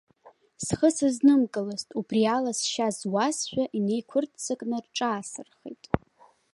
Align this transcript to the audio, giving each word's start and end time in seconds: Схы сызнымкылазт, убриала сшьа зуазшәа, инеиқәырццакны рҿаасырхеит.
Схы 0.65 0.89
сызнымкылазт, 0.95 1.89
убриала 1.99 2.51
сшьа 2.59 2.87
зуазшәа, 2.97 3.63
инеиқәырццакны 3.77 4.77
рҿаасырхеит. 4.83 5.83